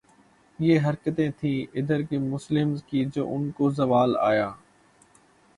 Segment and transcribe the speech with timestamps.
[0.59, 4.51] یہ حرکتیں تھیں ادھر کے مسلمز کی جو ان کو زوال آیا